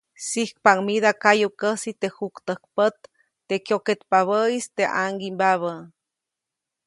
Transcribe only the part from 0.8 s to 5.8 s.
mida kayukäsi teʼ juktäjkpät, teʼ kyoketpabäʼis teʼ ʼaŋgiʼmbabä.